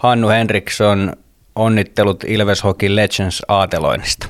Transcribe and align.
Hannu 0.00 0.28
Henriksson, 0.28 1.12
onnittelut 1.54 2.24
Ilves 2.24 2.64
Hockey 2.64 2.96
Legends 2.96 3.42
aateloinnista. 3.48 4.26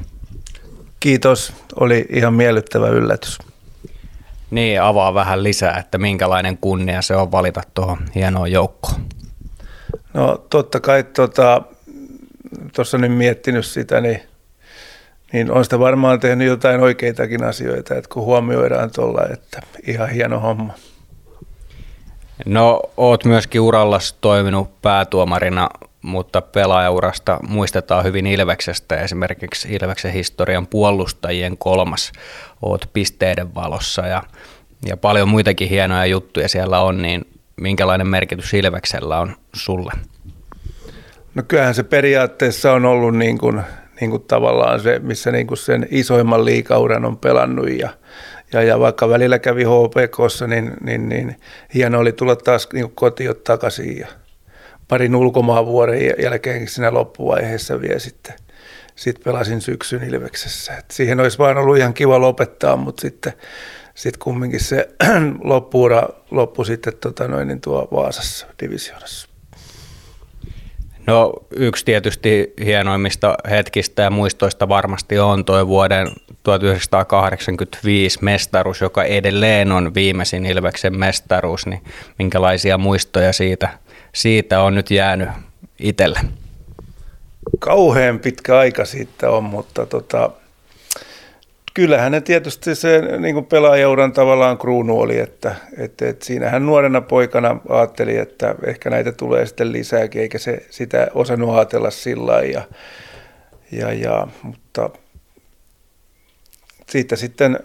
Kiitos, 1.01 1.53
oli 1.81 2.07
ihan 2.09 2.35
miellyttävä 2.35 2.89
yllätys. 2.89 3.39
Niin, 4.51 4.83
avaa 4.83 5.15
vähän 5.15 5.43
lisää, 5.43 5.79
että 5.79 5.99
minkälainen 5.99 6.59
kunnia 6.59 7.03
se 7.03 7.17
on 7.17 7.33
valita 7.33 7.63
tuohon 7.75 7.99
hienoon 8.15 8.53
joukkoon. 8.53 9.01
No 10.15 10.47
totta 10.51 10.81
kai 10.81 11.05
tuossa 11.05 11.33
tota, 12.75 12.99
nyt 12.99 13.13
miettinyt 13.13 13.67
sitä, 13.67 14.01
niin, 14.01 14.23
niin 15.33 15.51
on 15.51 15.65
sitä 15.65 15.79
varmaan 15.79 16.21
tehnyt 16.21 16.47
jotain 16.47 16.81
oikeitakin 16.81 17.45
asioita, 17.45 17.95
että 17.95 18.11
kun 18.13 18.25
huomioidaan 18.25 18.91
tuolla, 18.91 19.23
että 19.33 19.61
ihan 19.87 20.11
hieno 20.11 20.41
homma. 20.41 20.75
No, 22.47 22.83
oot 22.97 23.25
myöskin 23.25 23.61
uralla 23.61 23.99
toiminut 24.21 24.83
päätuomarina, 24.83 25.69
mutta 26.03 26.41
pelaajaurasta 26.41 27.39
muistetaan 27.49 28.05
hyvin 28.05 28.27
Ilveksestä, 28.27 28.97
esimerkiksi 28.97 29.69
Ilveksen 29.83 30.13
historian 30.13 30.67
puolustajien 30.67 31.57
kolmas, 31.59 32.13
oot 32.63 32.91
pisteiden 32.93 33.55
valossa 33.55 34.07
ja, 34.07 34.23
ja 34.87 34.97
paljon 34.97 35.29
muitakin 35.29 35.69
hienoja 35.69 36.07
juttuja 36.07 36.49
siellä 36.49 36.81
on, 36.81 37.03
niin 37.03 37.27
minkälainen 37.61 38.07
merkitys 38.07 38.55
Ilveksellä 38.55 39.21
on 39.21 39.37
sulle? 39.55 39.93
No 41.35 41.43
kyllähän 41.49 41.75
se 41.75 41.83
periaatteessa 41.83 42.73
on 42.73 42.85
ollut 42.85 43.17
niin 43.17 43.39
kuin, 43.39 43.63
niin 44.01 44.11
kuin 44.11 44.23
tavallaan 44.23 44.81
se, 44.81 44.99
missä 44.99 45.31
niin 45.31 45.47
kuin 45.47 45.59
sen 45.59 45.89
isoimman 45.91 46.45
liikauran 46.45 47.05
on 47.05 47.19
pelannut 47.19 47.71
ja, 47.71 47.89
ja, 48.53 48.63
ja 48.63 48.81
vaikka 48.81 49.09
välillä 49.09 49.39
kävi 49.39 49.65
HPKssa, 49.65 50.47
niin, 50.47 50.73
niin, 50.81 51.09
niin 51.09 51.37
hieno 51.75 51.99
oli 51.99 52.13
tulla 52.13 52.37
taas 52.37 52.69
niin 52.73 52.93
kotiin 52.95 53.37
takaisin 53.45 53.99
ja 53.99 54.09
parin 54.89 55.17
ulkomaan 55.17 55.67
vuoden 55.67 56.15
jälkeen 56.23 56.69
siinä 56.69 56.95
loppuvaiheessa 56.95 57.81
vielä 57.81 57.99
sitten 57.99 58.35
sit 58.97 59.21
pelasin 59.25 59.61
syksyn 59.61 60.03
Ilveksessä. 60.03 60.77
Et 60.77 60.91
siihen 60.91 61.21
olisi 61.21 61.39
vain 61.39 61.59
ollut 61.59 61.79
ihan 61.79 61.95
kiva 61.95 62.21
lopettaa, 62.21 62.77
mutta 62.77 63.01
sitten 63.01 63.33
sit 63.95 64.17
kumminkin 64.17 64.61
se 64.61 64.89
loppuura 65.45 66.09
loppui 66.31 66.67
sitten 66.67 66.93
tota 67.01 67.29
noin, 67.29 67.49
niin 67.49 67.61
tuo 67.61 67.89
Vaasassa 67.93 68.47
divisioonassa. 68.63 69.30
No 71.07 71.33
yksi 71.57 71.85
tietysti 71.85 72.53
hienoimmista 72.65 73.35
hetkistä 73.51 74.03
ja 74.03 74.11
muistoista 74.11 74.69
varmasti 74.69 75.19
on 75.19 75.45
tuo 75.45 75.67
vuoden 75.67 76.09
1985 76.43 78.19
mestaruus, 78.23 78.81
joka 78.81 79.05
edelleen 79.05 79.73
on 79.73 79.95
viimeisin 79.95 80.47
Ilveksen 80.47 80.99
mestaruus, 80.99 81.67
niin 81.67 81.83
minkälaisia 82.19 82.79
muistoja 82.79 83.33
siitä, 83.33 83.69
siitä 84.15 84.61
on 84.61 84.75
nyt 84.75 84.91
jäänyt 84.91 85.29
itselle? 85.79 86.21
Kauhean 87.59 88.19
pitkä 88.19 88.59
aika 88.59 88.85
siitä 88.85 89.31
on, 89.31 89.45
mutta 89.45 89.87
tota, 89.87 90.31
kyllähän 91.81 92.13
ne 92.13 92.21
tietysti 92.21 92.75
se 92.75 93.03
niin 93.19 93.45
pelaajauran 93.45 94.13
tavallaan 94.13 94.59
kruunu 94.59 95.01
oli, 95.01 95.19
että, 95.19 95.55
että, 95.79 96.09
että 96.09 96.25
siinähän 96.25 96.67
nuorena 96.67 97.01
poikana 97.01 97.61
ajatteli, 97.69 98.17
että 98.17 98.55
ehkä 98.67 98.91
näitä 98.91 99.13
tulee 99.13 99.47
sitten 99.47 99.73
lisääkin, 99.73 100.23
eikä 100.23 100.39
se 100.39 100.67
sitä 100.71 101.09
osannut 101.15 101.55
ajatella 101.55 101.91
sillä 101.91 102.41
ja, 102.41 102.63
ja, 103.73 103.93
ja, 103.93 104.27
mutta 104.43 104.91
siitä 106.89 107.17
sitten 107.17 107.61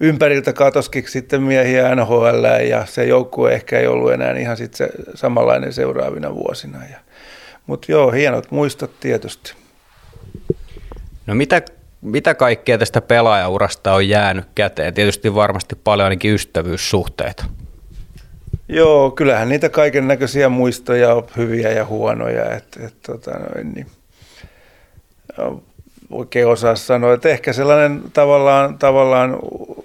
ympäriltä 0.00 0.52
katoskin 0.52 1.08
sitten 1.08 1.42
miehiä 1.42 1.94
NHL 1.94 2.44
ja 2.68 2.86
se 2.86 3.04
joukkue 3.04 3.52
ehkä 3.52 3.78
ei 3.78 3.86
ollut 3.86 4.12
enää 4.12 4.32
ihan 4.32 4.56
sitten 4.56 4.76
se 4.76 4.92
samanlainen 5.14 5.72
seuraavina 5.72 6.34
vuosina. 6.34 6.78
Ja, 6.90 6.98
mutta 7.66 7.92
joo, 7.92 8.10
hienot 8.10 8.50
muistot 8.50 9.00
tietysti. 9.00 9.54
No 11.26 11.34
mitä 11.34 11.62
mitä 12.00 12.34
kaikkea 12.34 12.78
tästä 12.78 13.00
pelaajaurasta 13.00 13.92
on 13.92 14.08
jäänyt 14.08 14.46
käteen? 14.54 14.94
Tietysti 14.94 15.34
varmasti 15.34 15.76
paljon 15.84 16.04
ainakin 16.04 16.34
ystävyyssuhteita. 16.34 17.44
Joo, 18.68 19.10
kyllähän 19.10 19.48
niitä 19.48 19.68
kaiken 19.68 20.08
näköisiä 20.08 20.48
muistoja 20.48 21.14
on 21.14 21.26
hyviä 21.36 21.70
ja 21.70 21.84
huonoja. 21.84 22.54
Et, 22.54 22.78
et, 22.84 22.94
tota 23.06 23.30
noin, 23.30 23.72
niin, 23.74 23.86
oikein 26.10 26.46
osaa 26.46 26.76
sanoa, 26.76 27.14
että 27.14 27.28
ehkä 27.28 27.52
sellainen 27.52 28.02
tavallaan, 28.12 28.78
tavallaan 28.78 29.38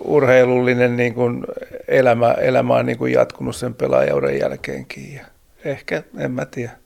urheilullinen 0.04 0.98
niin 0.98 1.14
kuin 1.14 1.44
elämä, 1.88 2.32
elämä 2.32 2.76
on 2.76 2.86
niin 2.86 2.98
kuin 2.98 3.14
jatkunut 3.14 3.56
sen 3.56 3.74
pelaajauran 3.74 4.40
jälkeenkin. 4.40 5.14
Ja 5.14 5.26
ehkä, 5.66 6.04
en 6.18 6.32
mä 6.32 6.46
tiedä 6.46 6.81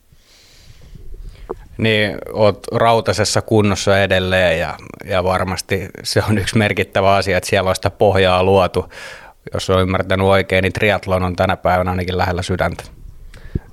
niin 1.77 2.17
oot 2.33 2.67
rautasessa 2.71 3.41
kunnossa 3.41 4.01
edelleen 4.01 4.59
ja, 4.59 4.77
ja 5.05 5.23
varmasti 5.23 5.89
se 6.03 6.23
on 6.29 6.37
yksi 6.37 6.57
merkittävä 6.57 7.15
asia, 7.15 7.37
että 7.37 7.49
siellä 7.49 7.69
on 7.69 7.75
sitä 7.75 7.89
pohjaa 7.89 8.43
luotu. 8.43 8.89
Jos 9.53 9.69
on 9.69 9.81
ymmärtänyt 9.81 10.27
oikein, 10.27 10.63
niin 10.63 10.73
triatlon 10.73 11.23
on 11.23 11.35
tänä 11.35 11.57
päivänä 11.57 11.91
ainakin 11.91 12.17
lähellä 12.17 12.41
sydäntä. 12.41 12.83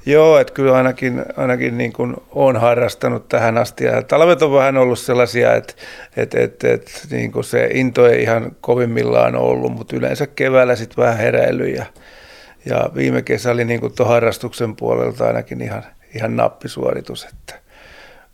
Joo, 0.06 0.38
että 0.38 0.52
kyllä 0.52 0.76
ainakin, 0.76 1.24
ainakin 1.36 1.78
niin 1.78 1.92
kuin 1.92 2.16
olen 2.30 2.56
harrastanut 2.56 3.28
tähän 3.28 3.58
asti. 3.58 3.84
Ja 3.84 4.02
talvet 4.02 4.42
on 4.42 4.52
vähän 4.52 4.76
ollut 4.76 4.98
sellaisia, 4.98 5.54
että, 5.54 5.74
että, 6.16 6.40
että, 6.40 6.72
että 6.72 6.92
niin 7.10 7.32
kuin 7.32 7.44
se 7.44 7.68
into 7.72 8.06
ei 8.06 8.22
ihan 8.22 8.56
kovimmillaan 8.60 9.36
ollut, 9.36 9.72
mutta 9.72 9.96
yleensä 9.96 10.26
keväällä 10.26 10.76
sitten 10.76 11.04
vähän 11.04 11.16
heräily. 11.16 11.68
Ja, 11.68 11.84
ja 12.66 12.90
viime 12.94 13.22
kesä 13.22 13.50
oli 13.50 13.64
niin 13.64 13.80
kuin 13.80 13.92
harrastuksen 14.04 14.76
puolelta 14.76 15.26
ainakin 15.26 15.60
ihan, 15.60 15.82
ihan 16.14 16.36
nappisuoritus. 16.36 17.24
Että, 17.24 17.61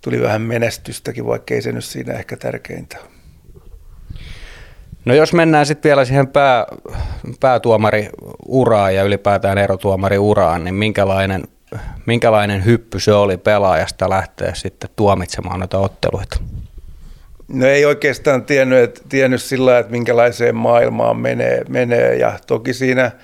tuli 0.00 0.20
vähän 0.20 0.42
menestystäkin, 0.42 1.26
vaikka 1.26 1.54
ei 1.54 1.62
se 1.62 1.72
nyt 1.72 1.84
siinä 1.84 2.12
ehkä 2.12 2.36
tärkeintä 2.36 2.96
No 5.04 5.14
jos 5.14 5.32
mennään 5.32 5.66
sitten 5.66 5.88
vielä 5.88 6.04
siihen 6.04 6.26
pää, 6.26 6.66
päätuomariuraan 7.40 8.94
ja 8.94 9.02
ylipäätään 9.02 9.58
erotuomariuraan, 9.58 10.64
niin 10.64 10.74
minkälainen, 10.74 11.44
minkälainen 12.06 12.64
hyppy 12.64 13.00
se 13.00 13.12
oli 13.12 13.36
pelaajasta 13.36 14.10
lähteä 14.10 14.54
sitten 14.54 14.90
tuomitsemaan 14.96 15.60
noita 15.60 15.78
otteluita? 15.78 16.40
No 17.48 17.66
ei 17.66 17.84
oikeastaan 17.84 18.44
tiennyt, 18.44 19.02
tiennyt 19.08 19.42
sillä 19.42 19.78
että 19.78 19.92
minkälaiseen 19.92 20.56
maailmaan 20.56 21.16
menee, 21.16 21.62
menee 21.68 22.16
ja 22.16 22.38
toki 22.46 22.74
siinä– 22.74 23.10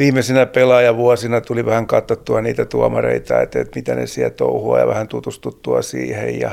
viimeisinä 0.00 0.46
pelaajavuosina 0.46 1.40
tuli 1.40 1.66
vähän 1.66 1.86
katsottua 1.86 2.40
niitä 2.40 2.64
tuomareita, 2.64 3.40
että, 3.40 3.60
että 3.60 3.78
mitä 3.78 3.94
ne 3.94 4.06
siellä 4.06 4.30
touhua 4.30 4.78
ja 4.78 4.86
vähän 4.86 5.08
tutustuttua 5.08 5.82
siihen. 5.82 6.40
Ja 6.40 6.50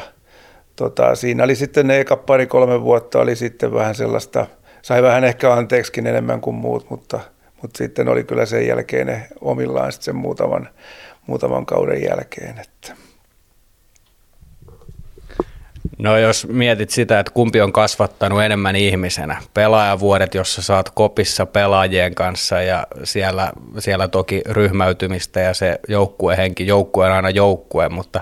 tota, 0.75 1.15
siinä 1.15 1.43
oli 1.43 1.55
sitten 1.55 1.87
ne 1.87 1.99
eka 1.99 2.15
pari-kolme 2.15 2.81
vuotta 2.81 3.19
oli 3.19 3.35
sitten 3.35 3.73
vähän 3.73 3.95
sellaista, 3.95 4.45
sai 4.81 5.03
vähän 5.03 5.23
ehkä 5.23 5.53
anteeksikin 5.53 6.07
enemmän 6.07 6.41
kuin 6.41 6.55
muut, 6.55 6.89
mutta, 6.89 7.19
mutta 7.61 7.77
sitten 7.77 8.07
oli 8.07 8.23
kyllä 8.23 8.45
sen 8.45 8.67
jälkeen 8.67 9.07
ne 9.07 9.27
omillaan 9.41 9.91
sitten 9.91 10.05
sen 10.05 10.15
muutaman, 10.15 10.69
muutaman 11.27 11.65
kauden 11.65 12.03
jälkeen. 12.03 12.55
Että. 12.59 13.06
No 15.97 16.17
jos 16.17 16.47
mietit 16.47 16.89
sitä, 16.89 17.19
että 17.19 17.31
kumpi 17.33 17.61
on 17.61 17.73
kasvattanut 17.73 18.41
enemmän 18.41 18.75
ihmisenä, 18.75 19.41
pelaajavuodet, 19.53 20.35
jossa 20.35 20.61
saat 20.61 20.89
kopissa 20.89 21.45
pelaajien 21.45 22.15
kanssa 22.15 22.61
ja 22.61 22.87
siellä, 23.03 23.51
siellä 23.79 24.07
toki 24.07 24.41
ryhmäytymistä 24.49 25.39
ja 25.39 25.53
se 25.53 25.79
joukkuehenki, 25.87 26.67
joukkue 26.67 27.05
on 27.05 27.11
aina 27.11 27.29
joukkue, 27.29 27.89
mutta 27.89 28.21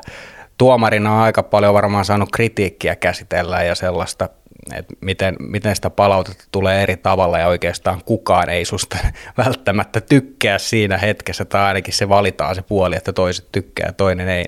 tuomarina 0.58 1.14
on 1.14 1.22
aika 1.22 1.44
paljon 1.44 1.74
varmaan 1.74 2.06
saanut 2.06 2.30
kritiikkiä 2.34 2.96
käsitellä 2.96 3.64
ja 3.64 3.76
sellaista, 3.76 4.30
että 4.74 4.94
miten, 5.02 5.36
miten 5.40 5.76
sitä 5.76 5.90
palautetta 5.90 6.44
tulee 6.52 6.84
eri 6.84 6.98
tavalla 6.98 7.40
ja 7.40 7.48
oikeastaan 7.48 8.02
kukaan 8.06 8.50
ei 8.50 8.66
susta 8.66 8.98
välttämättä 9.46 10.02
tykkää 10.02 10.58
siinä 10.58 10.98
hetkessä 10.98 11.46
tai 11.46 11.62
ainakin 11.62 11.94
se 11.94 12.10
valitaan 12.10 12.56
se 12.56 12.62
puoli, 12.62 12.96
että 12.96 13.14
toiset 13.14 13.52
tykkää 13.52 13.88
ja 13.88 13.94
toinen 13.94 14.30
ei. 14.30 14.46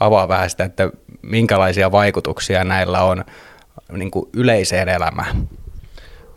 Avaa 0.00 0.28
vähän 0.28 0.50
sitä, 0.50 0.64
että 0.64 0.90
minkälaisia 1.22 1.92
vaikutuksia 1.92 2.64
näillä 2.64 3.02
on 3.02 3.24
niin 3.92 4.10
kuin 4.10 4.28
yleiseen 4.36 4.88
elämään? 4.88 5.48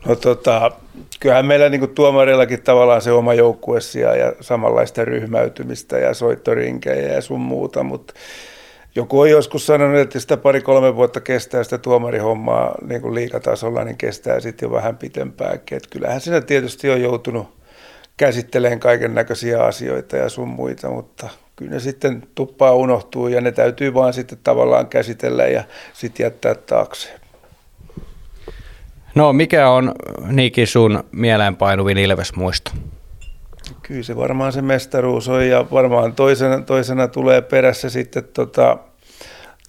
No 0.05 0.15
tota, 0.15 0.71
kyllähän 1.19 1.45
meillä 1.45 1.69
niin 1.69 1.79
kuin 1.79 1.95
tuomareillakin 1.95 2.61
tavallaan 2.61 3.01
se 3.01 3.11
oma 3.11 3.33
joukkuessia 3.33 4.15
ja 4.15 4.33
samanlaista 4.41 5.05
ryhmäytymistä 5.05 5.97
ja 5.97 6.13
soittorinkejä 6.13 7.13
ja 7.13 7.21
sun 7.21 7.41
muuta, 7.41 7.83
mutta 7.83 8.13
joku 8.99 9.19
on 9.19 9.29
joskus 9.29 9.65
sanonut, 9.65 9.99
että 9.99 10.19
sitä 10.19 10.37
pari-kolme 10.37 10.95
vuotta 10.95 11.21
kestää 11.21 11.63
sitä 11.63 11.77
tuomarihommaa 11.77 12.75
niin 12.87 13.01
kuin 13.01 13.15
liikatasolla, 13.15 13.83
niin 13.83 13.97
kestää 13.97 14.39
sitten 14.39 14.67
jo 14.67 14.71
vähän 14.71 14.97
pitempääkin. 14.97 15.75
Että 15.75 15.89
kyllähän 15.89 16.21
siinä 16.21 16.41
tietysti 16.41 16.89
on 16.89 17.01
joutunut 17.01 17.47
käsittelemään 18.17 18.79
kaiken 18.79 19.15
näköisiä 19.15 19.63
asioita 19.63 20.17
ja 20.17 20.29
sun 20.29 20.47
muita, 20.47 20.89
mutta 20.89 21.29
kyllä 21.55 21.71
ne 21.71 21.79
sitten 21.79 22.23
tuppaa 22.35 22.73
unohtuu 22.73 23.27
ja 23.27 23.41
ne 23.41 23.51
täytyy 23.51 23.93
vaan 23.93 24.13
sitten 24.13 24.39
tavallaan 24.43 24.87
käsitellä 24.87 25.47
ja 25.47 25.63
sitten 25.93 26.23
jättää 26.23 26.55
taakse. 26.55 27.09
No 29.15 29.33
mikä 29.33 29.69
on 29.69 29.93
Niki 30.27 30.65
sun 30.65 31.03
mieleenpainuvin 31.11 31.97
Ilves-muisto? 31.97 32.71
Kyllä 33.81 34.03
se 34.03 34.15
varmaan 34.15 34.53
se 34.53 34.61
mestaruus 34.61 35.29
on 35.29 35.47
ja 35.47 35.65
varmaan 35.71 36.13
toisena, 36.13 36.61
toisena 36.61 37.07
tulee 37.07 37.41
perässä 37.41 37.89
sitten 37.89 38.23
tota, 38.23 38.77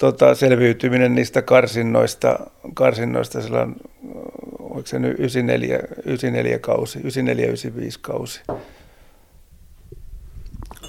tota, 0.01 0.35
selviytyminen 0.35 1.15
niistä 1.15 1.43
karsinnoista, 1.43 2.39
karsinnoista 2.75 3.43
sellainen, 3.43 3.77
oliko 4.59 4.87
se 4.87 4.99
nyt 4.99 5.19
94, 5.19 5.79
94 6.05 6.59
kausi, 6.59 6.99
94-95 6.99 7.03
kausi. 8.01 8.41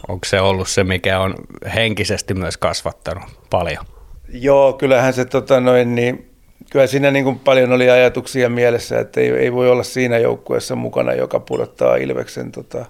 Onko 0.07 0.25
se 0.25 0.41
ollut 0.41 0.67
se, 0.67 0.83
mikä 0.83 1.19
on 1.19 1.35
henkisesti 1.75 2.33
myös 2.33 2.57
kasvattanut 2.57 3.23
paljon? 3.49 3.85
Joo, 4.29 4.73
kyllähän 4.73 5.13
se 5.13 5.25
tota 5.25 5.59
noin, 5.59 5.95
niin, 5.95 6.31
kyllä 6.69 6.87
siinä 6.87 7.11
niin 7.11 7.25
kuin 7.25 7.39
paljon 7.39 7.71
oli 7.71 7.89
ajatuksia 7.89 8.49
mielessä, 8.49 8.99
että 8.99 9.21
ei, 9.21 9.29
ei 9.29 9.53
voi 9.53 9.69
olla 9.69 9.83
siinä 9.83 10.17
joukkueessa 10.17 10.75
mukana, 10.75 11.13
joka 11.13 11.39
pudottaa 11.39 11.95
Ilveksen 11.95 12.51
tota, 12.51 12.85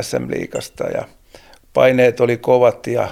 SM-liikasta 0.00 0.84
ja 0.84 1.04
paineet 1.74 2.20
oli 2.20 2.36
kovat 2.36 2.86
ja, 2.86 3.08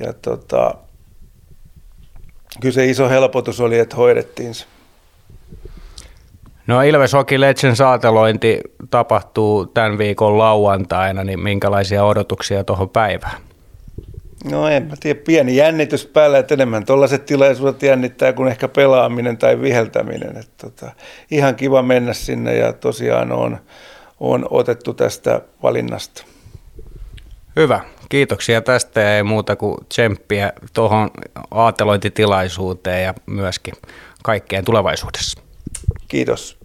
ja 0.00 0.12
tota, 0.12 0.83
kyllä 2.60 2.74
se 2.74 2.86
iso 2.86 3.08
helpotus 3.08 3.60
oli, 3.60 3.78
että 3.78 3.96
hoidettiin 3.96 4.54
se. 4.54 4.66
No 6.66 6.82
Ilves 6.82 7.12
Hockey 7.12 7.40
Legends 7.40 7.78
saatelointi 7.78 8.60
tapahtuu 8.90 9.66
tämän 9.66 9.98
viikon 9.98 10.38
lauantaina, 10.38 11.24
niin 11.24 11.40
minkälaisia 11.40 12.04
odotuksia 12.04 12.64
tuohon 12.64 12.90
päivään? 12.90 13.36
No 14.50 14.68
en 14.68 14.86
mä 14.86 14.94
tiedä, 15.00 15.20
pieni 15.26 15.56
jännitys 15.56 16.06
päällä, 16.06 16.38
että 16.38 16.54
enemmän 16.54 16.86
tuollaiset 16.86 17.26
tilaisuudet 17.26 17.82
jännittää 17.82 18.32
kuin 18.32 18.48
ehkä 18.48 18.68
pelaaminen 18.68 19.38
tai 19.38 19.60
viheltäminen. 19.60 20.36
Että 20.36 20.52
tota, 20.56 20.92
ihan 21.30 21.54
kiva 21.54 21.82
mennä 21.82 22.12
sinne 22.12 22.56
ja 22.56 22.72
tosiaan 22.72 23.32
on, 23.32 23.58
on 24.20 24.46
otettu 24.50 24.94
tästä 24.94 25.40
valinnasta. 25.62 26.24
Hyvä, 27.56 27.80
kiitoksia 28.08 28.60
tästä 28.60 29.00
ja 29.00 29.16
ei 29.16 29.22
muuta 29.22 29.56
kuin 29.56 29.76
tsemppiä 29.88 30.52
tuohon 30.72 31.10
aatelointitilaisuuteen 31.50 33.04
ja 33.04 33.14
myöskin 33.26 33.74
kaikkeen 34.22 34.64
tulevaisuudessa. 34.64 35.40
Kiitos. 36.08 36.63